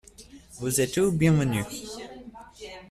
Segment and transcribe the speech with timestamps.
[0.59, 1.67] Vous êtes tous bienvenus.